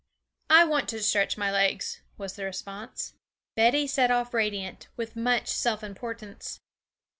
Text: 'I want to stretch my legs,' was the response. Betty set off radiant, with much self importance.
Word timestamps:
'I 0.49 0.65
want 0.65 0.89
to 0.89 1.03
stretch 1.03 1.37
my 1.37 1.51
legs,' 1.51 2.01
was 2.17 2.33
the 2.35 2.43
response. 2.43 3.13
Betty 3.55 3.85
set 3.85 4.09
off 4.09 4.33
radiant, 4.33 4.87
with 4.97 5.15
much 5.15 5.47
self 5.49 5.83
importance. 5.83 6.59